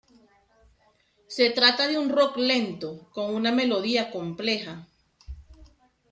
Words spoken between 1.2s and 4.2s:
Se trata de un rock lento con una melodía